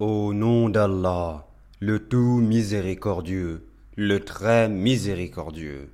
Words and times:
Au 0.00 0.32
nom 0.32 0.70
d'Allah, 0.70 1.46
le 1.78 2.08
tout 2.08 2.40
miséricordieux, 2.40 3.68
le 3.96 4.24
très 4.24 4.66
miséricordieux. 4.66 5.90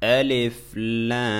Alif 0.00 0.72
Lam 0.74 1.36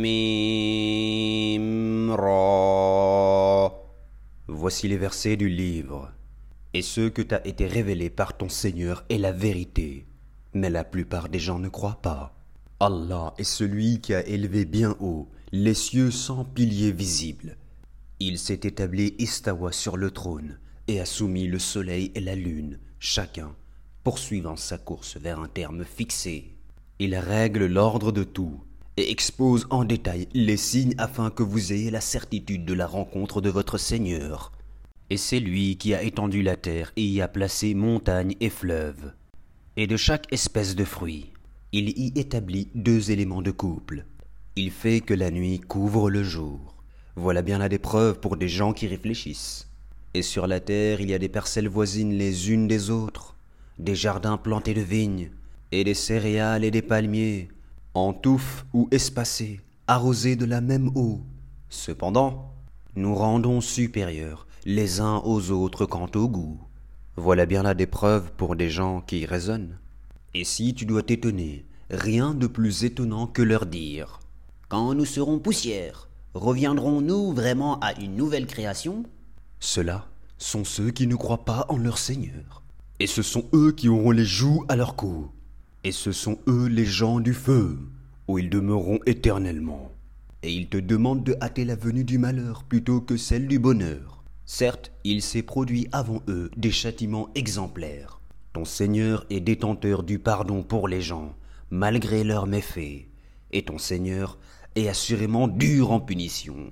Mim 0.00 2.16
Ra. 2.16 3.74
Voici 4.48 4.88
les 4.88 4.96
versets 4.96 5.36
du 5.36 5.50
livre. 5.50 6.10
Et 6.72 6.80
ce 6.80 7.10
que 7.10 7.20
t'a 7.20 7.42
été 7.44 7.66
révélé 7.66 8.08
par 8.08 8.34
ton 8.34 8.48
Seigneur 8.48 9.04
est 9.10 9.18
la 9.18 9.32
vérité. 9.32 10.06
Mais 10.54 10.70
la 10.70 10.84
plupart 10.84 11.28
des 11.28 11.38
gens 11.38 11.58
ne 11.58 11.68
croient 11.68 12.00
pas. 12.00 12.34
Allah 12.80 13.34
est 13.36 13.44
celui 13.44 14.00
qui 14.00 14.14
a 14.14 14.26
élevé 14.26 14.64
bien 14.64 14.96
haut 15.00 15.28
les 15.52 15.74
cieux 15.74 16.10
sans 16.10 16.46
piliers 16.46 16.92
visibles. 16.92 17.58
Il 18.20 18.38
s'est 18.38 18.60
établi 18.64 19.14
istawa 19.18 19.72
sur 19.72 19.96
le 19.96 20.10
trône 20.10 20.58
et 20.88 21.00
a 21.00 21.04
soumis 21.04 21.46
le 21.46 21.58
soleil 21.58 22.12
et 22.14 22.20
la 22.20 22.34
lune, 22.34 22.78
chacun 22.98 23.54
poursuivant 24.06 24.54
sa 24.54 24.78
course 24.78 25.16
vers 25.16 25.40
un 25.40 25.48
terme 25.48 25.84
fixé. 25.84 26.44
Il 27.00 27.16
règle 27.16 27.66
l'ordre 27.66 28.12
de 28.12 28.22
tout 28.22 28.60
et 28.96 29.10
expose 29.10 29.66
en 29.68 29.82
détail 29.82 30.28
les 30.32 30.56
signes 30.56 30.94
afin 30.96 31.28
que 31.28 31.42
vous 31.42 31.72
ayez 31.72 31.90
la 31.90 32.00
certitude 32.00 32.64
de 32.64 32.72
la 32.72 32.86
rencontre 32.86 33.40
de 33.40 33.50
votre 33.50 33.78
Seigneur. 33.78 34.52
Et 35.10 35.16
c'est 35.16 35.40
lui 35.40 35.76
qui 35.76 35.92
a 35.92 36.04
étendu 36.04 36.42
la 36.42 36.54
terre 36.54 36.92
et 36.94 37.02
y 37.02 37.20
a 37.20 37.26
placé 37.26 37.74
montagnes 37.74 38.36
et 38.38 38.48
fleuves. 38.48 39.12
Et 39.76 39.88
de 39.88 39.96
chaque 39.96 40.32
espèce 40.32 40.76
de 40.76 40.84
fruit, 40.84 41.32
il 41.72 41.88
y 41.88 42.12
établit 42.14 42.68
deux 42.76 43.10
éléments 43.10 43.42
de 43.42 43.50
couple. 43.50 44.04
Il 44.54 44.70
fait 44.70 45.00
que 45.00 45.14
la 45.14 45.32
nuit 45.32 45.58
couvre 45.58 46.10
le 46.10 46.22
jour. 46.22 46.75
Voilà 47.18 47.40
bien 47.40 47.56
là 47.56 47.70
des 47.70 47.78
preuves 47.78 48.20
pour 48.20 48.36
des 48.36 48.48
gens 48.48 48.74
qui 48.74 48.86
réfléchissent. 48.86 49.68
Et 50.12 50.20
sur 50.20 50.46
la 50.46 50.60
terre, 50.60 51.00
il 51.00 51.08
y 51.08 51.14
a 51.14 51.18
des 51.18 51.30
parcelles 51.30 51.68
voisines 51.68 52.12
les 52.12 52.50
unes 52.50 52.68
des 52.68 52.90
autres, 52.90 53.36
des 53.78 53.94
jardins 53.94 54.36
plantés 54.36 54.74
de 54.74 54.82
vignes, 54.82 55.30
et 55.72 55.82
des 55.82 55.94
céréales 55.94 56.62
et 56.62 56.70
des 56.70 56.82
palmiers, 56.82 57.48
en 57.94 58.12
touffes 58.12 58.66
ou 58.74 58.88
espacés, 58.90 59.60
arrosés 59.86 60.36
de 60.36 60.44
la 60.44 60.60
même 60.60 60.90
eau. 60.94 61.22
Cependant, 61.70 62.52
nous 62.96 63.14
rendons 63.14 63.62
supérieurs 63.62 64.46
les 64.66 65.00
uns 65.00 65.22
aux 65.24 65.50
autres 65.52 65.86
quant 65.86 66.10
au 66.14 66.28
goût. 66.28 66.60
Voilà 67.16 67.46
bien 67.46 67.62
là 67.62 67.72
des 67.72 67.86
preuves 67.86 68.30
pour 68.36 68.56
des 68.56 68.68
gens 68.68 69.00
qui 69.00 69.24
raisonnent. 69.24 69.78
Et 70.34 70.44
si 70.44 70.74
tu 70.74 70.84
dois 70.84 71.02
t'étonner, 71.02 71.64
rien 71.88 72.34
de 72.34 72.46
plus 72.46 72.84
étonnant 72.84 73.26
que 73.26 73.40
leur 73.40 73.64
dire. 73.64 74.20
Quand 74.68 74.92
nous 74.92 75.06
serons 75.06 75.38
poussière, 75.38 76.08
reviendrons-nous 76.36 77.32
vraiment 77.32 77.80
à 77.80 77.98
une 77.98 78.14
nouvelle 78.14 78.46
création? 78.46 79.04
Ceux-là 79.58 80.06
sont 80.38 80.64
ceux 80.64 80.90
qui 80.90 81.06
ne 81.06 81.16
croient 81.16 81.44
pas 81.44 81.66
en 81.68 81.78
leur 81.78 81.98
Seigneur. 81.98 82.62
Et 83.00 83.06
ce 83.06 83.22
sont 83.22 83.46
eux 83.54 83.72
qui 83.72 83.88
auront 83.88 84.10
les 84.10 84.24
joues 84.24 84.64
à 84.68 84.76
leur 84.76 84.96
cou. 84.96 85.30
Et 85.84 85.92
ce 85.92 86.12
sont 86.12 86.38
eux 86.46 86.66
les 86.66 86.84
gens 86.84 87.20
du 87.20 87.32
feu, 87.32 87.78
où 88.28 88.38
ils 88.38 88.50
demeureront 88.50 89.00
éternellement. 89.06 89.90
Et 90.42 90.52
ils 90.52 90.68
te 90.68 90.76
demandent 90.76 91.24
de 91.24 91.36
hâter 91.40 91.64
la 91.64 91.76
venue 91.76 92.04
du 92.04 92.18
malheur 92.18 92.64
plutôt 92.64 93.00
que 93.00 93.16
celle 93.16 93.48
du 93.48 93.58
bonheur. 93.58 94.22
Certes, 94.44 94.92
il 95.04 95.22
s'est 95.22 95.42
produit 95.42 95.88
avant 95.92 96.22
eux 96.28 96.50
des 96.56 96.70
châtiments 96.70 97.30
exemplaires. 97.34 98.20
Ton 98.52 98.64
Seigneur 98.64 99.26
est 99.30 99.40
détenteur 99.40 100.02
du 100.02 100.18
pardon 100.18 100.62
pour 100.62 100.86
les 100.88 101.02
gens, 101.02 101.34
malgré 101.70 102.24
leurs 102.24 102.46
méfaits. 102.46 103.06
Et 103.52 103.64
ton 103.64 103.78
Seigneur 103.78 104.38
et 104.76 104.88
assurément 104.88 105.48
dur 105.48 105.90
en 105.90 106.00
punition. 106.00 106.70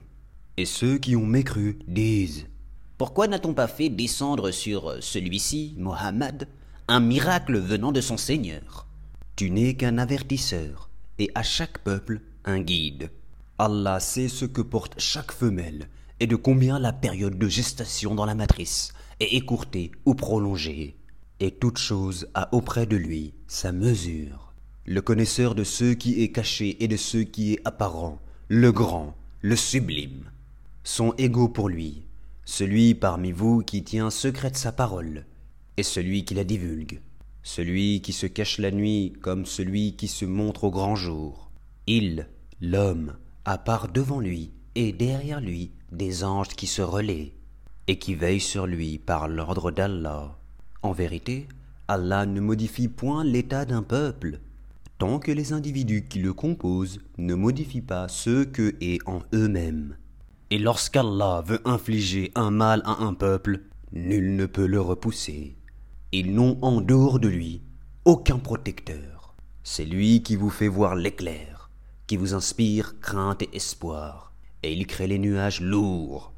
Et 0.57 0.67
ceux 0.67 0.99
qui 0.99 1.17
ont 1.17 1.27
mécru 1.27 1.79
disent 1.89 2.47
Pourquoi 2.99 3.27
n'a-t-on 3.27 3.55
pas 3.55 3.67
fait 3.67 3.89
descendre 3.89 4.51
sur 4.53 5.03
celui-ci, 5.03 5.75
Mohammed, 5.79 6.47
un 6.87 7.01
miracle 7.01 7.59
venant 7.59 7.91
de 7.91 8.01
son 8.01 8.17
Seigneur? 8.17 8.87
Tu 9.35 9.51
n'es 9.51 9.75
qu'un 9.75 9.99
avertisseur, 9.99 10.91
et 11.19 11.31
à 11.35 11.43
chaque 11.43 11.79
peuple 11.79 12.21
un 12.45 12.61
guide. 12.61 13.11
Allah 13.59 13.99
sait 13.99 14.29
ce 14.29 14.45
que 14.45 14.61
porte 14.61 14.95
chaque 14.99 15.33
femelle, 15.33 15.89
et 16.21 16.27
de 16.27 16.37
combien 16.37 16.79
la 16.79 16.93
période 16.93 17.39
de 17.39 17.49
gestation 17.49 18.15
dans 18.15 18.27
la 18.27 18.35
matrice 18.35 18.93
est 19.19 19.35
écourtée 19.35 19.91
ou 20.05 20.15
prolongée. 20.15 20.97
Et 21.41 21.51
toute 21.51 21.79
chose 21.79 22.29
a 22.35 22.55
auprès 22.55 22.87
de 22.87 22.97
lui 22.97 23.35
sa 23.49 23.73
mesure 23.73 24.44
le 24.87 25.01
connaisseur 25.01 25.55
de 25.55 25.65
ce 25.65 25.93
qui 25.95 26.23
est 26.23 26.33
caché 26.33 26.83
et 26.83 26.89
de 26.89 26.97
ce 26.97 27.19
qui 27.19 27.55
est 27.55 27.61
apparent, 27.65 28.21
le 28.49 28.71
grand, 28.73 29.15
le 29.41 29.57
sublime, 29.57 30.31
sont 30.83 31.15
égaux 31.17 31.49
pour 31.49 31.69
lui, 31.69 32.03
celui 32.45 32.95
parmi 32.95 33.33
vous 33.33 33.63
qui 33.63 33.83
tient 33.83 34.11
secrète 34.11 34.57
sa 34.57 34.73
parole, 34.73 35.25
et 35.77 35.83
celui 35.83 36.25
qui 36.25 36.35
la 36.35 36.45
divulgue, 36.45 37.01
celui 37.43 38.03
qui 38.03 38.13
se 38.13 38.27
cache 38.27 38.59
la 38.59 38.71
nuit 38.71 39.15
comme 39.21 39.47
celui 39.47 39.97
qui 39.97 40.09
se 40.09 40.25
montre 40.25 40.65
au 40.65 40.71
grand 40.71 40.97
jour. 40.97 41.51
Il, 41.87 42.29
l'homme, 42.61 43.17
a 43.45 43.59
part 43.59 43.89
devant 43.89 44.21
lui 44.21 44.51
et 44.75 44.93
derrière 44.93 45.41
lui 45.41 45.71
des 45.93 46.25
anges 46.25 46.49
qui 46.49 46.67
se 46.67 46.83
relaient 46.83 47.33
et 47.87 47.99
qui 47.99 48.15
veillent 48.15 48.41
sur 48.41 48.67
lui 48.67 48.99
par 48.99 49.29
l'ordre 49.29 49.71
d'Allah. 49.71 50.39
En 50.83 50.93
vérité, 50.93 51.49
Allah 51.89 52.27
ne 52.27 52.41
modifie 52.41 52.89
point 52.89 53.25
l'état 53.25 53.65
d'un 53.65 53.83
peuple, 53.83 54.41
tant 54.99 55.19
que 55.19 55.33
les 55.33 55.53
individus 55.53 56.07
qui 56.09 56.21
le 56.21 56.33
composent 56.33 57.01
ne 57.19 57.35
modifient 57.35 57.83
pas 57.83 58.09
ce 58.09 58.45
que 58.45 58.75
est 58.81 59.01
en 59.07 59.21
eux-mêmes. 59.33 59.97
Et 60.51 60.59
lorsqu'Allah 60.59 61.43
veut 61.45 61.61
infliger 61.65 62.31
un 62.35 62.51
mal 62.51 62.83
à 62.85 63.03
un 63.03 63.15
peuple, 63.15 63.63
nul 63.93 64.37
ne 64.37 64.47
peut 64.47 64.67
le 64.67 64.81
repousser. 64.81 65.57
Ils 66.13 66.35
n'ont 66.35 66.59
en 66.63 66.81
dehors 66.81 67.19
de 67.19 67.29
lui 67.29 67.63
aucun 68.05 68.39
protecteur. 68.39 69.35
C'est 69.63 69.85
lui 69.85 70.23
qui 70.23 70.37
vous 70.37 70.51
fait 70.51 70.69
voir 70.69 70.95
l'éclair, 70.95 71.71
qui 72.07 72.17
vous 72.17 72.35
inspire 72.35 73.01
crainte 73.01 73.43
et 73.43 73.57
espoir, 73.57 74.33
et 74.63 74.73
il 74.73 74.87
crée 74.87 75.07
les 75.07 75.19
nuages 75.19 75.61
lourds. 75.61 76.33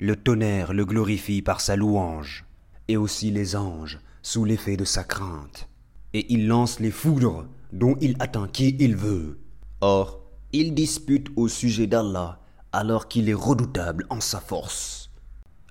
Le 0.00 0.16
tonnerre 0.16 0.72
le 0.72 0.84
glorifie 0.84 1.42
par 1.42 1.60
sa 1.60 1.76
louange, 1.76 2.44
et 2.88 2.96
aussi 2.96 3.30
les 3.30 3.54
anges 3.54 4.00
sous 4.22 4.44
l'effet 4.44 4.76
de 4.76 4.84
sa 4.84 5.04
crainte. 5.04 5.68
Et 6.12 6.32
il 6.32 6.48
lance 6.48 6.80
les 6.80 6.90
foudres 6.90 7.46
dont 7.72 7.96
il 8.00 8.16
atteint 8.20 8.48
qui 8.48 8.76
il 8.78 8.96
veut. 8.96 9.38
Or, 9.80 10.20
il 10.52 10.74
dispute 10.74 11.28
au 11.36 11.48
sujet 11.48 11.86
d'Allah 11.86 12.38
alors 12.72 13.08
qu'il 13.08 13.28
est 13.28 13.34
redoutable 13.34 14.06
en 14.10 14.20
sa 14.20 14.40
force. 14.40 15.10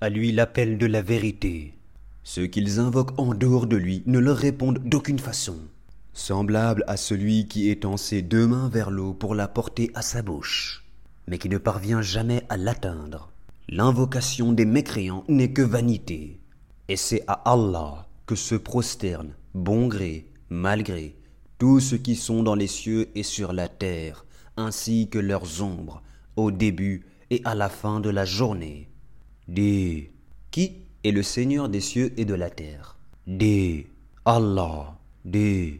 À 0.00 0.08
lui 0.08 0.32
l'appel 0.32 0.78
de 0.78 0.86
la 0.86 1.02
vérité. 1.02 1.74
Ceux 2.24 2.46
qu'ils 2.46 2.78
invoquent 2.78 3.18
en 3.18 3.34
dehors 3.34 3.66
de 3.66 3.76
lui 3.76 4.02
ne 4.06 4.18
leur 4.18 4.36
répondent 4.36 4.78
d'aucune 4.84 5.18
façon. 5.18 5.56
Semblable 6.12 6.84
à 6.86 6.96
celui 6.96 7.48
qui 7.48 7.70
étend 7.70 7.96
ses 7.96 8.22
deux 8.22 8.46
mains 8.46 8.68
vers 8.68 8.90
l'eau 8.90 9.14
pour 9.14 9.34
la 9.34 9.48
porter 9.48 9.90
à 9.94 10.02
sa 10.02 10.22
bouche, 10.22 10.84
mais 11.26 11.38
qui 11.38 11.48
ne 11.48 11.58
parvient 11.58 12.02
jamais 12.02 12.44
à 12.48 12.56
l'atteindre. 12.56 13.30
L'invocation 13.68 14.52
des 14.52 14.66
mécréants 14.66 15.24
n'est 15.28 15.52
que 15.52 15.62
vanité, 15.62 16.40
et 16.88 16.96
c'est 16.96 17.24
à 17.26 17.40
Allah 17.50 18.06
que 18.26 18.34
se 18.34 18.54
prosternent, 18.54 19.34
bon 19.54 19.86
gré, 19.86 20.28
mal 20.50 20.82
gré, 20.82 21.16
tous 21.62 21.78
ceux 21.78 21.96
qui 21.96 22.16
sont 22.16 22.42
dans 22.42 22.56
les 22.56 22.66
cieux 22.66 23.10
et 23.14 23.22
sur 23.22 23.52
la 23.52 23.68
terre, 23.68 24.26
ainsi 24.56 25.08
que 25.08 25.20
leurs 25.20 25.62
ombres, 25.62 26.02
au 26.34 26.50
début 26.50 27.06
et 27.30 27.40
à 27.44 27.54
la 27.54 27.68
fin 27.68 28.00
de 28.00 28.10
la 28.10 28.24
journée. 28.24 28.88
Dis, 29.46 30.08
qui 30.50 30.72
est 31.04 31.12
le 31.12 31.22
Seigneur 31.22 31.68
des 31.68 31.78
cieux 31.80 32.12
et 32.16 32.24
de 32.24 32.34
la 32.34 32.50
terre? 32.50 32.98
Dis, 33.28 33.86
Allah, 34.24 34.98
dis, 35.24 35.74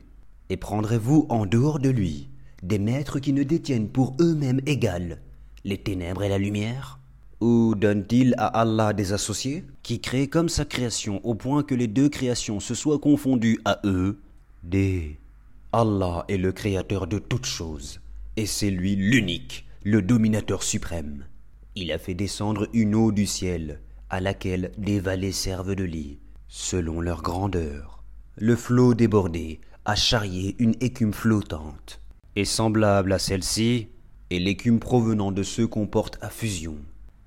et 0.50 0.56
prendrez-vous 0.56 1.26
en 1.28 1.47
dehors 1.47 1.81
de 1.81 1.88
lui 1.88 2.28
des 2.62 2.78
maîtres 2.78 3.19
qui 3.19 3.32
ne 3.32 3.42
détiennent 3.42 3.88
pour 3.88 4.15
eux-mêmes 4.21 4.60
égal 4.66 5.19
les 5.65 5.78
ténèbres 5.78 6.22
et 6.22 6.28
la 6.28 6.38
lumière? 6.38 7.00
Ou 7.41 7.75
donne-t-il 7.75 8.37
à 8.38 8.47
Allah 8.47 8.92
des 8.92 9.12
associés 9.12 9.65
qui 9.83 9.98
créent 9.98 10.28
comme 10.28 10.48
sa 10.48 10.65
création 10.65 11.21
au 11.27 11.34
point 11.34 11.65
que 11.65 11.74
les 11.74 11.89
deux 11.89 12.09
créations 12.09 12.60
se 12.60 12.77
soient 12.77 13.01
confondues 13.01 13.59
à 13.65 13.80
eux? 13.84 14.21
Dis, 14.62 15.16
Allah 15.74 16.27
est 16.28 16.36
le 16.36 16.53
créateur 16.53 17.07
de 17.07 17.19
toutes 17.19 17.47
choses, 17.47 18.01
et 18.36 18.45
c'est 18.45 18.69
lui 18.69 18.95
l'unique, 18.95 19.66
le 19.84 20.03
dominateur 20.03 20.63
suprême. 20.63 21.24
Il 21.74 21.92
a 21.92 21.98
fait 21.98 22.13
descendre 22.13 22.69
une 22.74 22.95
eau 22.95 23.10
du 23.10 23.24
ciel, 23.24 23.80
à 24.10 24.21
laquelle 24.21 24.72
des 24.77 25.01
vallées 25.01 25.33
servent 25.33 25.74
de 25.74 25.84
lit, 25.84 26.19
selon 26.47 27.01
leur 27.01 27.22
grandeur. 27.22 28.04
Le 28.36 28.54
flot 28.54 28.92
débordé 28.92 29.63
a 29.86 29.95
charrié 29.95 30.57
une 30.59 30.74
écume 30.83 31.15
flottante, 31.15 32.03
et 32.36 32.45
semblable 32.45 33.15
à 33.15 33.19
celle-ci 33.19 33.89
est 34.30 34.39
l'écume 34.41 34.78
provenant 34.78 35.33
de 35.33 35.42
ceux 35.42 35.66
qu'on 35.66 35.86
porte 35.86 36.19
à 36.21 36.28
fusion, 36.28 36.77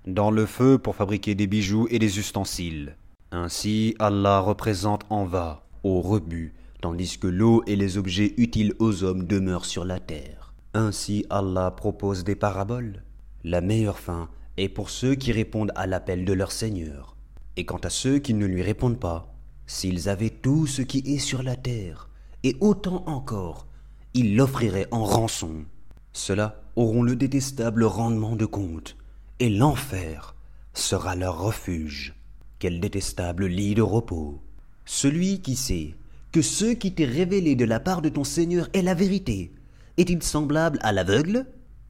dans 0.06 0.30
le 0.30 0.46
feu 0.46 0.78
pour 0.78 0.96
fabriquer 0.96 1.34
des 1.34 1.48
bijoux 1.48 1.88
et 1.90 1.98
des 1.98 2.20
ustensiles. 2.20 2.96
Ainsi 3.32 3.96
Allah 3.98 4.40
représente 4.40 5.04
en 5.10 5.26
va, 5.26 5.68
au 5.82 6.00
rebut, 6.02 6.54
tandis 6.86 7.18
que 7.18 7.26
l'eau 7.26 7.64
et 7.66 7.76
les 7.76 7.98
objets 7.98 8.36
utiles 8.38 8.76
aux 8.78 9.04
hommes 9.04 9.26
demeurent 9.26 9.66
sur 9.66 9.86
la 9.86 10.00
terre. 10.00 10.54
Ainsi 10.76 11.26
Allah 11.32 11.72
propose 11.72 12.24
des 12.24 12.36
paraboles. 12.36 13.02
La 13.44 13.60
meilleure 13.60 13.98
fin 13.98 14.30
est 14.58 14.70
pour 14.70 14.92
ceux 14.92 15.16
qui 15.16 15.32
répondent 15.32 15.72
à 15.74 15.88
l'appel 15.88 16.26
de 16.26 16.34
leur 16.34 16.52
Seigneur. 16.52 17.18
Et 17.58 17.66
quant 17.66 17.80
à 17.80 17.90
ceux 17.90 18.20
qui 18.20 18.36
ne 18.36 18.46
lui 18.46 18.62
répondent 18.62 19.00
pas, 19.00 19.34
s'ils 19.66 20.10
avaient 20.10 20.30
tout 20.30 20.68
ce 20.68 20.84
qui 20.84 21.00
est 21.08 21.18
sur 21.18 21.42
la 21.42 21.56
terre, 21.56 22.08
et 22.44 22.56
autant 22.62 23.04
encore, 23.08 23.66
ils 24.14 24.36
l'offriraient 24.36 24.88
en 24.92 25.06
rançon. 25.06 25.66
Ceux-là 26.14 26.62
auront 26.76 27.02
le 27.02 27.16
détestable 27.16 27.84
rendement 27.84 28.36
de 28.36 28.46
compte, 28.46 28.96
et 29.40 29.50
l'enfer 29.50 30.36
sera 30.76 31.16
leur 31.16 31.40
refuge. 31.40 32.14
Quel 32.60 32.80
détestable 32.80 33.48
lit 33.48 33.74
de 33.74 33.82
repos. 33.82 34.40
Celui 34.86 35.42
qui 35.42 35.56
sait 35.56 35.96
que 36.36 36.42
ce 36.42 36.66
qui 36.66 36.92
t'est 36.92 37.06
révélé 37.06 37.56
de 37.56 37.64
la 37.64 37.80
part 37.80 38.02
de 38.02 38.10
ton 38.10 38.26
Seigneur 38.26 38.68
est 38.74 38.82
la 38.82 38.94
vérité, 38.94 39.54
est-il 39.96 40.22
semblable 40.22 40.80
à 40.82 40.92
l'aveugle? 40.92 41.46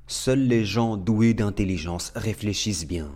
Seuls 0.06 0.44
les 0.44 0.64
gens 0.64 0.98
doués 0.98 1.34
d'intelligence 1.34 2.14
réfléchissent 2.16 2.86
bien. 2.86 3.10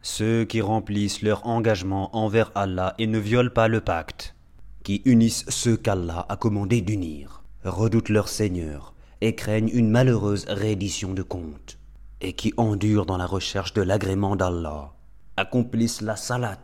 Ceux 0.00 0.44
qui 0.44 0.60
remplissent 0.60 1.22
leur 1.22 1.46
engagement 1.46 2.16
envers 2.16 2.50
Allah 2.56 2.96
et 2.98 3.06
ne 3.06 3.20
violent 3.20 3.52
pas 3.54 3.68
le 3.68 3.80
pacte, 3.80 4.34
qui 4.82 5.02
unissent 5.04 5.44
ceux 5.46 5.76
qu'Allah 5.76 6.26
a 6.28 6.36
commandé 6.36 6.80
d'unir, 6.80 7.44
redoutent 7.64 8.08
leur 8.08 8.28
Seigneur 8.28 8.92
et 9.20 9.36
craignent 9.36 9.70
une 9.72 9.88
malheureuse 9.88 10.46
reddition 10.48 11.14
de 11.14 11.22
compte, 11.22 11.78
et 12.20 12.32
qui 12.32 12.54
endurent 12.56 13.06
dans 13.06 13.18
la 13.18 13.26
recherche 13.26 13.72
de 13.72 13.82
l'agrément 13.82 14.34
d'Allah, 14.34 14.94
accomplissent 15.36 16.00
la 16.00 16.16
salat 16.16 16.58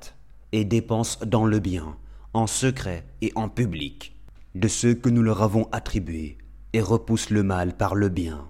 et 0.50 0.64
dépensent 0.64 1.24
dans 1.24 1.46
le 1.46 1.60
bien, 1.60 1.96
en 2.34 2.46
secret 2.46 3.04
et 3.22 3.32
en 3.34 3.48
public, 3.48 4.16
de 4.54 4.68
ceux 4.68 4.94
que 4.94 5.08
nous 5.08 5.22
leur 5.22 5.42
avons 5.42 5.68
attribués, 5.72 6.38
et 6.72 6.80
repoussent 6.80 7.30
le 7.30 7.42
mal 7.42 7.76
par 7.76 7.94
le 7.94 8.08
bien. 8.08 8.46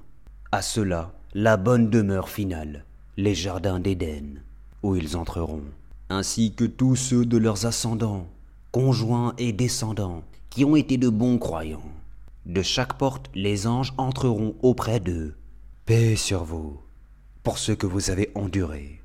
À 0.51 0.63
cela, 0.63 1.15
la 1.35 1.57
bonne 1.57 1.91
demeure 1.91 2.29
finale, 2.29 2.85
les 3.17 3.35
jardins 3.35 3.81
d'Éden, 3.81 4.43
où 4.83 4.97
ils 4.97 5.17
entreront, 5.17 5.65
ainsi 6.09 6.55
que 6.55 6.65
tous 6.65 6.97
ceux 6.97 7.25
de 7.25 7.37
leurs 7.37 7.67
ascendants, 7.67 8.29
conjoints 8.73 9.35
et 9.39 9.53
descendants, 9.53 10.23
qui 10.51 10.65
ont 10.65 10.77
été 10.77 10.97
de 10.97 11.09
bons 11.09 11.39
croyants. 11.39 11.93
De 12.47 12.63
chaque 12.63 12.95
porte, 12.95 13.31
les 13.35 13.67
anges 13.67 13.93
entreront 13.99 14.55
auprès 14.63 15.01
d'eux. 15.01 15.37
Paix 15.85 16.17
sur 16.17 16.45
vous, 16.45 16.81
pour 17.43 17.59
ce 17.59 17.73
que 17.73 17.87
vous 17.87 18.11
avez 18.11 18.31
enduré. 18.35 19.03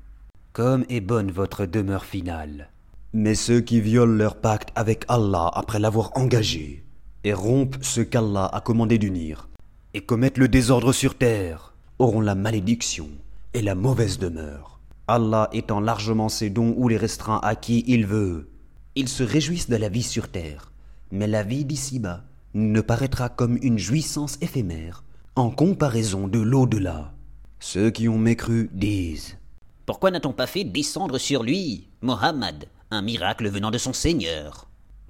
Comme 0.52 0.84
est 0.88 1.00
bonne 1.00 1.30
votre 1.30 1.66
demeure 1.66 2.04
finale. 2.04 2.70
Mais 3.16 3.36
ceux 3.36 3.60
qui 3.60 3.80
violent 3.80 4.16
leur 4.16 4.34
pacte 4.34 4.70
avec 4.74 5.04
Allah 5.06 5.48
après 5.54 5.78
l'avoir 5.78 6.10
engagé, 6.16 6.84
et 7.22 7.32
rompent 7.32 7.78
ce 7.80 8.00
qu'Allah 8.00 8.46
a 8.52 8.60
commandé 8.60 8.98
d'unir, 8.98 9.48
et 9.94 10.00
commettent 10.00 10.36
le 10.36 10.48
désordre 10.48 10.92
sur 10.92 11.16
terre, 11.16 11.74
auront 12.00 12.20
la 12.20 12.34
malédiction 12.34 13.08
et 13.52 13.62
la 13.62 13.76
mauvaise 13.76 14.18
demeure. 14.18 14.80
Allah 15.06 15.48
étant 15.52 15.78
largement 15.78 16.28
ses 16.28 16.50
dons 16.50 16.74
ou 16.76 16.88
les 16.88 16.96
restreint 16.96 17.38
à 17.44 17.54
qui 17.54 17.84
il 17.86 18.04
veut. 18.04 18.50
Ils 18.96 19.08
se 19.08 19.22
réjouissent 19.22 19.70
de 19.70 19.76
la 19.76 19.88
vie 19.88 20.02
sur 20.02 20.28
terre, 20.28 20.72
mais 21.12 21.28
la 21.28 21.44
vie 21.44 21.64
d'ici-bas 21.64 22.24
ne 22.54 22.80
paraîtra 22.80 23.28
comme 23.28 23.58
une 23.62 23.78
jouissance 23.78 24.38
éphémère 24.40 25.04
en 25.36 25.50
comparaison 25.50 26.26
de 26.26 26.40
l'au-delà. 26.40 27.12
Ceux 27.60 27.90
qui 27.90 28.08
ont 28.08 28.18
mécru 28.18 28.70
disent 28.72 29.36
Pourquoi 29.86 30.10
n'a-t-on 30.10 30.32
pas 30.32 30.48
fait 30.48 30.64
descendre 30.64 31.18
sur 31.18 31.44
lui, 31.44 31.86
Mohammed, 32.02 32.66
un 32.94 33.02
miracle 33.02 33.48
venant 33.48 33.70
de 33.70 33.78
son 33.78 33.92
Seigneur 33.92 34.68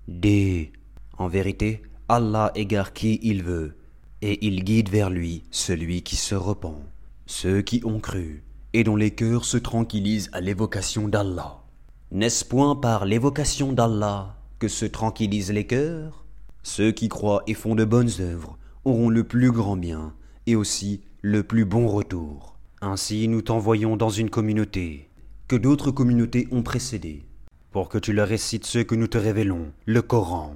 D. 0.09 0.73
En 1.19 1.29
vérité, 1.29 1.83
Allah 2.09 2.51
égare 2.55 2.93
qui 2.93 3.21
il 3.23 3.43
veut, 3.43 3.77
et 4.23 4.45
il 4.47 4.65
guide 4.65 4.89
vers 4.89 5.11
lui 5.11 5.45
celui 5.51 6.03
qui 6.03 6.17
se 6.17 6.35
repent. 6.35 6.83
Ceux 7.27 7.63
qui 7.63 7.83
ont 7.85 8.01
cru, 8.01 8.43
et 8.73 8.85
dont 8.85 8.97
les 8.97 9.11
cœurs 9.13 9.45
se 9.45 9.57
tranquillisent 9.57 10.31
à 10.33 10.41
l'évocation 10.41 11.09
d'Allah. 11.09 11.63
N'est-ce 12.11 12.45
point 12.45 12.75
par 12.75 13.05
l'évocation 13.05 13.73
d'Allah 13.73 14.37
que 14.59 14.69
se 14.69 14.85
tranquillisent 14.87 15.53
les 15.53 15.67
cœurs? 15.67 16.25
Ceux 16.63 16.91
qui 16.91 17.09
croient 17.09 17.43
et 17.47 17.55
font 17.55 17.75
de 17.75 17.85
bonnes 17.85 18.11
œuvres 18.21 18.59
auront 18.85 19.11
le 19.11 19.25
plus 19.25 19.53
grand 19.53 19.77
bien, 19.77 20.15
et 20.47 20.57
aussi 20.57 21.03
le 21.23 21.43
plus 21.43 21.65
bon 21.65 21.87
retour. 21.87 22.57
Ainsi 22.81 23.29
nous 23.29 23.43
t'envoyons 23.43 23.97
dans 23.97 24.11
une 24.11 24.31
communauté, 24.31 25.11
que 25.49 25.57
d'autres 25.57 25.91
communautés 25.91 26.49
ont 26.51 26.63
précédé, 26.63 27.27
pour 27.75 27.89
que 27.89 27.99
tu 27.99 28.13
leur 28.13 28.29
récites 28.29 28.67
ce 28.67 28.79
que 28.79 28.95
nous 28.95 29.09
te 29.09 29.19
révélons, 29.19 29.73
le 29.85 30.01
Coran. 30.01 30.55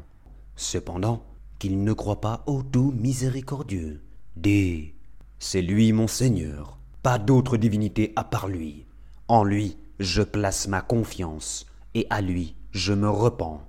Cependant, 0.54 1.24
qu'il 1.58 1.82
ne 1.82 1.92
croit 1.92 2.20
pas 2.20 2.44
au 2.46 2.62
tout 2.62 2.94
miséricordieux. 2.96 4.00
D. 4.36 4.94
C'est 5.40 5.60
lui 5.60 5.92
mon 5.92 6.06
Seigneur, 6.06 6.78
pas 7.02 7.18
d'autre 7.18 7.56
divinité 7.56 8.12
à 8.14 8.22
part 8.22 8.46
lui. 8.46 8.86
En 9.26 9.42
lui, 9.42 9.76
je 9.98 10.22
place 10.22 10.68
ma 10.68 10.80
confiance, 10.80 11.66
et 11.94 12.06
à 12.08 12.20
lui, 12.20 12.54
je 12.70 12.92
me 12.92 13.10
repens. 13.10 13.62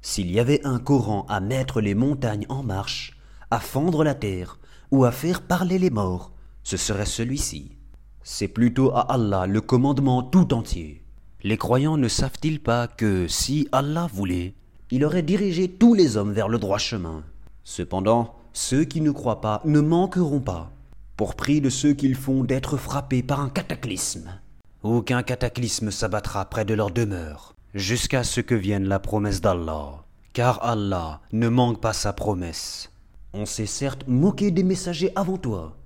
S'il 0.00 0.32
y 0.32 0.40
avait 0.40 0.64
un 0.64 0.78
Coran 0.78 1.26
à 1.28 1.40
mettre 1.40 1.82
les 1.82 1.94
montagnes 1.94 2.46
en 2.48 2.62
marche, 2.62 3.18
à 3.50 3.60
fendre 3.60 4.02
la 4.02 4.14
terre, 4.14 4.58
ou 4.90 5.04
à 5.04 5.12
faire 5.12 5.42
parler 5.42 5.78
les 5.78 5.90
morts, 5.90 6.32
ce 6.62 6.78
serait 6.78 7.04
celui-ci. 7.04 7.76
C'est 8.22 8.48
plutôt 8.48 8.92
à 8.92 9.00
Allah 9.00 9.46
le 9.46 9.60
commandement 9.60 10.22
tout 10.22 10.54
entier. 10.54 11.03
Les 11.46 11.58
croyants 11.58 11.98
ne 11.98 12.08
savent-ils 12.08 12.58
pas 12.58 12.88
que 12.88 13.28
si 13.28 13.68
Allah 13.70 14.08
voulait, 14.10 14.54
il 14.90 15.04
aurait 15.04 15.22
dirigé 15.22 15.68
tous 15.68 15.92
les 15.92 16.16
hommes 16.16 16.32
vers 16.32 16.48
le 16.48 16.58
droit 16.58 16.78
chemin? 16.78 17.22
Cependant, 17.64 18.34
ceux 18.54 18.84
qui 18.84 19.02
ne 19.02 19.10
croient 19.10 19.42
pas 19.42 19.60
ne 19.66 19.80
manqueront 19.80 20.40
pas, 20.40 20.72
pour 21.18 21.34
prix 21.34 21.60
de 21.60 21.68
ceux 21.68 21.92
qu'ils 21.92 22.14
font 22.14 22.44
d'être 22.44 22.78
frappés 22.78 23.22
par 23.22 23.40
un 23.40 23.50
cataclysme. 23.50 24.40
Aucun 24.82 25.22
cataclysme 25.22 25.90
s'abattra 25.90 26.46
près 26.46 26.64
de 26.64 26.72
leur 26.72 26.90
demeure, 26.90 27.54
jusqu'à 27.74 28.24
ce 28.24 28.40
que 28.40 28.54
vienne 28.54 28.88
la 28.88 28.98
promesse 28.98 29.42
d'Allah, 29.42 30.06
car 30.32 30.64
Allah 30.64 31.20
ne 31.32 31.50
manque 31.50 31.78
pas 31.78 31.92
sa 31.92 32.14
promesse. 32.14 32.90
On 33.34 33.44
s'est 33.44 33.66
certes 33.66 34.08
moqué 34.08 34.50
des 34.50 34.62
messagers 34.62 35.12
avant 35.14 35.36
toi. 35.36 35.76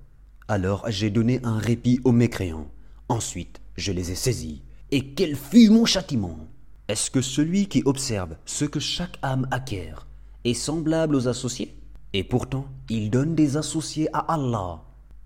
Alors 0.47 0.85
j'ai 0.87 1.09
donné 1.09 1.41
un 1.43 1.57
répit 1.57 1.99
aux 2.05 2.13
mécréants. 2.13 2.71
Ensuite, 3.09 3.59
je 3.75 3.91
les 3.91 4.11
ai 4.11 4.15
saisis. 4.15 4.61
Et 4.91 5.13
quel 5.13 5.35
fut 5.35 5.69
mon 5.69 5.85
châtiment? 5.85 6.39
Est-ce 6.87 7.11
que 7.11 7.21
celui 7.21 7.67
qui 7.67 7.83
observe 7.85 8.35
ce 8.45 8.65
que 8.65 8.79
chaque 8.79 9.19
âme 9.21 9.47
acquiert 9.51 10.07
est 10.43 10.55
semblable 10.55 11.15
aux 11.15 11.27
associés? 11.27 11.75
Et 12.13 12.23
pourtant, 12.23 12.65
il 12.89 13.11
donne 13.11 13.35
des 13.35 13.55
associés 13.55 14.09
à 14.13 14.33
Allah. 14.33 14.81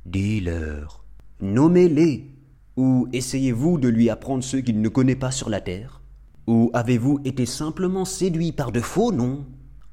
Dis-leur, 0.05 1.05
nommez-les. 1.39 2.29
Ou 2.75 3.07
essayez-vous 3.13 3.77
de 3.77 3.87
lui 3.87 4.09
apprendre 4.09 4.43
ceux 4.43 4.59
qu'il 4.59 4.81
ne 4.81 4.89
connaît 4.89 5.15
pas 5.15 5.31
sur 5.31 5.49
la 5.49 5.61
terre? 5.61 6.01
Ou 6.45 6.69
avez-vous 6.73 7.21
été 7.23 7.45
simplement 7.45 8.03
séduit 8.03 8.51
par 8.51 8.73
de 8.73 8.81
faux 8.81 9.13
noms? 9.13 9.45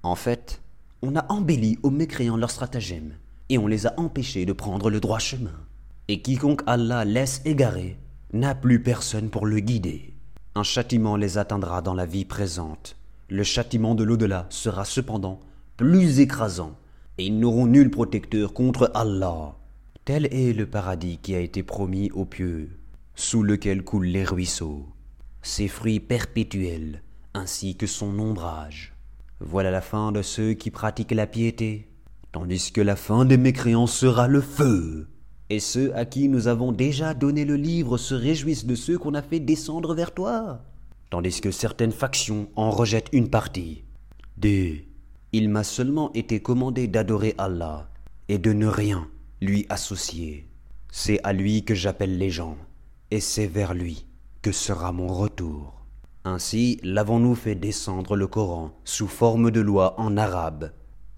En 0.03 0.17
fait, 0.17 0.63
on 1.01 1.15
a 1.15 1.31
embelli 1.31 1.79
aux 1.85 1.91
mécréants 1.91 2.39
leur 2.39 2.51
stratagème, 2.51 3.13
et 3.49 3.59
on 3.59 3.69
les 3.69 3.87
a 3.87 3.95
empêchés 3.99 4.47
de 4.47 4.53
prendre 4.53 4.91
le 4.91 4.99
droit 4.99 5.21
chemin. 5.21 5.55
Et 6.09 6.23
quiconque 6.23 6.63
Allah 6.67 7.05
laisse 7.05 7.41
égarer 7.45 7.99
n'a 8.33 8.55
plus 8.55 8.83
personne 8.83 9.31
pour 9.31 9.47
le 9.47 9.61
guider. 9.61 10.15
Un 10.55 10.63
châtiment 10.63 11.17
les 11.17 11.39
atteindra 11.39 11.83
dans 11.83 11.95
la 11.95 12.07
vie 12.07 12.25
présente, 12.25 12.97
le 13.29 13.45
châtiment 13.45 13.95
de 13.95 14.03
l'au-delà 14.03 14.47
sera 14.51 14.85
cependant 14.85 15.39
plus 15.77 16.19
écrasant, 16.19 16.77
et 17.17 17.27
ils 17.27 17.39
n'auront 17.39 17.67
nul 17.67 17.91
protecteur 17.91 18.53
contre 18.53 18.91
Allah. 18.93 19.57
Tel 20.05 20.27
est 20.27 20.53
le 20.53 20.67
paradis 20.67 21.19
qui 21.23 21.35
a 21.35 21.39
été 21.39 21.63
promis 21.63 22.11
aux 22.11 22.25
pieux, 22.25 22.71
sous 23.15 23.43
lequel 23.43 23.85
coulent 23.85 24.07
les 24.07 24.25
ruisseaux, 24.25 24.87
ses 25.43 25.69
fruits 25.69 26.01
perpétuels, 26.01 27.03
ainsi 27.35 27.77
que 27.77 27.87
son 27.87 28.19
ombrage. 28.19 28.95
Voilà 29.39 29.71
la 29.71 29.81
fin 29.81 30.13
de 30.13 30.23
ceux 30.23 30.55
qui 30.55 30.71
pratiquent 30.71 31.13
la 31.13 31.27
piété, 31.27 31.89
tandis 32.33 32.73
que 32.73 32.81
la 32.81 32.97
fin 32.97 33.25
des 33.25 33.39
mécréants 33.39 33.87
sera 33.87 34.27
le 34.27 34.41
feu. 34.41 35.09
Et 35.51 35.61
ceux 35.61 35.95
à 35.95 36.05
qui 36.05 36.29
nous 36.29 36.49
avons 36.49 36.73
déjà 36.73 37.13
donné 37.13 37.45
le 37.45 37.57
livre 37.57 37.99
se 37.99 38.15
réjouissent 38.15 38.67
de 38.67 38.75
ceux 38.75 38.97
qu'on 38.97 39.15
a 39.15 39.23
fait 39.23 39.41
descendre 39.41 39.95
vers 39.95 40.15
toi 40.15 40.63
tandis 41.11 41.41
que 41.41 41.51
certaines 41.51 41.93
factions 41.93 42.49
en 42.57 42.71
rejettent 42.71 43.11
une 43.13 43.29
partie. 43.29 43.85
D. 44.39 44.89
Il 45.33 45.49
m'a 45.49 45.65
seulement 45.65 46.13
été 46.13 46.41
commandé 46.41 46.89
d'adorer 46.89 47.35
Allah 47.37 47.91
et 48.29 48.39
de 48.39 48.53
ne 48.53 48.67
rien 48.67 49.09
lui 49.41 49.67
associer. 49.69 50.49
C'est 50.91 51.21
à 51.25 51.33
lui 51.33 51.65
que 51.65 51.75
j'appelle 51.75 52.19
les 52.19 52.31
gens, 52.31 52.57
et 53.11 53.21
c'est 53.21 53.47
vers 53.47 53.75
lui 53.75 54.07
que 54.43 54.53
sera 54.53 54.93
mon 54.93 55.09
retour. 55.09 55.85
Ainsi 56.25 56.79
l'avons-nous 56.83 57.35
fait 57.35 57.55
descendre 57.55 58.17
le 58.17 58.27
Coran 58.27 58.73
sous 58.85 59.09
forme 59.09 59.51
de 59.51 59.61
loi 59.61 59.99
en 60.01 60.17
arabe. 60.17 60.73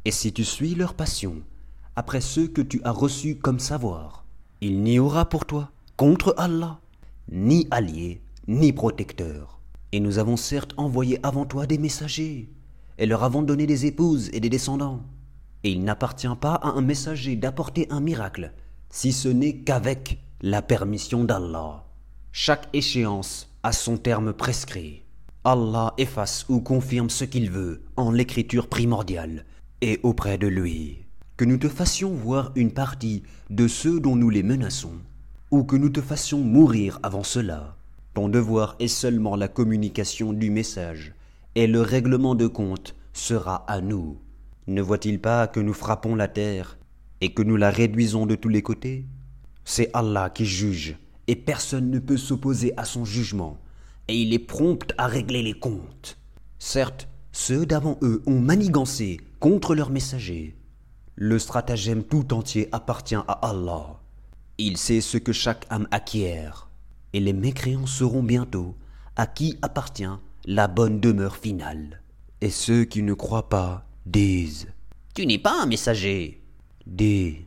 Et 0.05 0.11
si 0.11 0.33
tu 0.33 0.45
suis 0.45 0.75
leur 0.75 0.95
passion, 0.95 1.43
après 1.97 2.21
ceux 2.21 2.49
que 2.49 2.62
tu 2.62 2.81
as 2.85 2.91
reçus 2.91 3.37
comme 3.37 3.59
savoir, 3.61 4.22
il 4.64 4.85
n'y 4.85 5.00
aura 5.00 5.28
pour 5.28 5.45
toi, 5.45 5.73
contre 5.97 6.37
Allah, 6.38 6.78
ni 7.33 7.66
allié, 7.73 8.23
ni 8.47 8.73
protecteur. 8.73 9.59
Et 9.90 9.99
nous 9.99 10.21
avons 10.21 10.37
certes 10.37 10.73
envoyé 10.76 11.19
avant 11.25 11.47
toi 11.47 11.66
des 11.66 11.78
messagers, 11.78 12.49
et 12.97 13.07
leur 13.07 13.25
avons 13.25 13.42
donné 13.42 13.66
des 13.66 13.87
épouses 13.87 14.31
et 14.33 14.38
des 14.38 14.49
descendants. 14.49 15.02
Et 15.64 15.73
il 15.73 15.83
n'appartient 15.83 16.37
pas 16.40 16.54
à 16.54 16.69
un 16.69 16.81
messager 16.81 17.35
d'apporter 17.35 17.88
un 17.90 17.99
miracle, 17.99 18.52
si 18.88 19.12
ce 19.12 19.28
n'est 19.28 19.57
qu'avec 19.57 20.23
la 20.42 20.62
permission 20.62 21.25
d'Allah. 21.25 21.85
Chaque 22.31 22.69
échéance 22.73 23.49
a 23.64 23.73
son 23.73 23.97
terme 23.97 24.33
prescrit. 24.33 25.02
Allah 25.42 25.92
efface 25.99 26.47
ou 26.49 26.61
confirme 26.61 27.11
ce 27.11 27.25
qu'il 27.25 27.50
veut 27.50 27.83
en 27.97 28.12
l'écriture 28.12 28.69
primordiale 28.69 29.45
et 29.81 29.99
auprès 30.04 30.38
de 30.38 30.47
lui. 30.47 31.01
Que 31.39 31.47
nous 31.47 31.57
te 31.57 31.69
fassions 31.69 32.12
voir 32.12 32.53
une 32.57 32.73
partie 32.73 33.23
de 33.49 33.67
ceux 33.67 34.01
dont 34.01 34.17
nous 34.17 34.29
les 34.29 34.43
menaçons, 34.43 34.93
ou 35.51 35.65
que 35.65 35.77
nous 35.77 35.89
te 35.89 36.03
fassions 36.03 36.41
mourir 36.41 37.01
avant 37.03 37.23
cela. 37.23 37.77
Ton 38.12 38.29
devoir 38.29 38.77
est 38.81 38.89
seulement 38.89 39.35
la 39.35 39.49
communication 39.49 40.35
du 40.35 40.51
message, 40.51 41.15
et 41.55 41.67
le 41.67 41.81
règlement 41.81 42.35
de 42.35 42.47
compte 42.47 42.95
sera 43.15 43.65
à 43.67 43.81
nous. 43.81 44.19
Ne 44.67 44.83
voit-il 44.83 45.21
pas 45.21 45.47
que 45.47 45.59
nous 45.59 45.73
frappons 45.73 46.15
la 46.15 46.29
terre 46.29 46.77
et 47.23 47.33
que 47.33 47.43
nous 47.43 47.57
la 47.57 47.71
réduisons 47.71 48.27
de 48.27 48.35
tous 48.35 48.51
les 48.51 48.62
côtés? 48.62 49.07
C'est 49.65 49.91
Allah 49.95 50.29
qui 50.29 50.45
juge, 50.45 50.99
et 51.29 51.37
personne 51.37 51.91
ne 51.91 51.99
peut 51.99 52.19
s'opposer 52.19 52.75
à 52.77 52.85
son 52.85 53.07
jugement, 53.07 53.59
et 54.07 54.21
il 54.21 54.35
est 54.35 54.39
prompt 54.39 54.93
à 54.99 55.07
régler 55.07 55.43
les 55.43 55.59
comptes. 55.59 56.19
Certes, 56.59 57.09
ceux 57.33 57.65
d'avant 57.65 57.99
eux 58.03 58.23
ont 58.27 58.39
manigancé 58.39 59.19
contre 59.41 59.75
leurs 59.75 59.91
messagers. 59.91 60.57
Le 61.16 61.38
stratagème 61.38 62.04
tout 62.04 62.33
entier 62.33 62.69
appartient 62.73 63.14
à 63.14 63.38
Allah. 63.42 64.00
Il 64.59 64.76
sait 64.76 65.00
ce 65.00 65.19
que 65.19 65.33
chaque 65.33 65.66
âme 65.71 65.88
acquiert, 65.90 66.71
et 67.12 67.21
les 67.21 67.33
mécréants 67.33 67.87
sauront 67.87 68.23
bientôt 68.23 68.75
à 69.16 69.26
qui 69.26 69.59
appartient 69.62 70.04
la 70.47 70.69
bonne 70.69 71.00
demeure 71.00 71.37
finale. 71.37 72.00
Et 72.40 72.50
ceux 72.50 72.85
qui 72.85 73.02
ne 73.02 73.14
croient 73.14 73.49
pas 73.49 73.87
disent 74.07 74.69
Tu 75.14 75.26
n'es 75.26 75.38
pas 75.38 75.62
un 75.62 75.66
messager. 75.66 76.40
Dis 76.87 77.45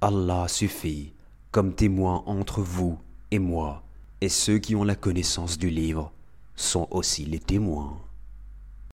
Allah 0.00 0.48
suffit 0.48 1.12
comme 1.52 1.74
témoin 1.74 2.24
entre 2.26 2.62
vous 2.62 2.98
et 3.30 3.38
moi, 3.38 3.84
et 4.20 4.28
ceux 4.28 4.58
qui 4.58 4.74
ont 4.74 4.84
la 4.84 4.96
connaissance 4.96 5.58
du 5.58 5.68
livre 5.68 6.12
sont 6.56 6.88
aussi 6.90 7.24
les 7.26 7.38
témoins. 7.38 8.00